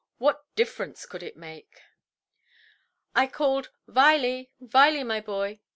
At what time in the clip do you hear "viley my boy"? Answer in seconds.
4.59-5.59